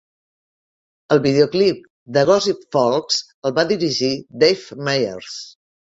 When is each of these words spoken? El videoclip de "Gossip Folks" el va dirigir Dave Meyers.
El 1.15 1.19
videoclip 1.25 1.83
de 2.17 2.23
"Gossip 2.31 2.63
Folks" 2.77 3.19
el 3.51 3.55
va 3.61 3.67
dirigir 3.73 4.11
Dave 4.45 4.83
Meyers. 4.89 5.41